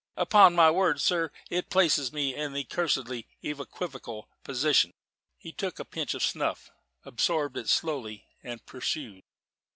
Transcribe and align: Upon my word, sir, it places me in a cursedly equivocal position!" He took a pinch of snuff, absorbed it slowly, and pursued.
Upon 0.17 0.55
my 0.55 0.71
word, 0.71 0.99
sir, 0.99 1.31
it 1.51 1.69
places 1.69 2.11
me 2.11 2.33
in 2.33 2.55
a 2.55 2.63
cursedly 2.63 3.27
equivocal 3.43 4.27
position!" 4.43 4.95
He 5.37 5.51
took 5.51 5.77
a 5.77 5.85
pinch 5.85 6.15
of 6.15 6.23
snuff, 6.23 6.71
absorbed 7.05 7.55
it 7.55 7.69
slowly, 7.69 8.27
and 8.41 8.65
pursued. 8.65 9.23